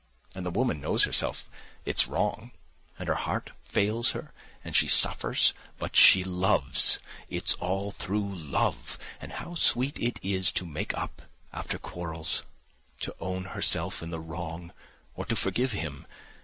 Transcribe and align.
And 0.33 0.43
the 0.43 0.49
woman 0.49 0.81
knows 0.81 1.03
herself 1.03 1.47
it's 1.85 2.07
wrong, 2.07 2.53
and 2.97 3.07
her 3.07 3.13
heart 3.13 3.51
fails 3.61 4.13
her 4.13 4.33
and 4.63 4.75
she 4.75 4.87
suffers, 4.87 5.53
but 5.77 5.95
she 5.95 6.23
loves—it's 6.23 7.53
all 7.59 7.91
through 7.91 8.35
love. 8.35 8.97
And 9.21 9.33
how 9.33 9.53
sweet 9.53 9.99
it 9.99 10.19
is 10.23 10.51
to 10.53 10.65
make 10.65 10.97
up 10.97 11.21
after 11.53 11.77
quarrels, 11.77 12.41
to 13.01 13.15
own 13.19 13.43
herself 13.53 14.01
in 14.01 14.09
the 14.09 14.19
wrong 14.19 14.73
or 15.13 15.23
to 15.25 15.35
forgive 15.35 15.73
him! 15.73 16.07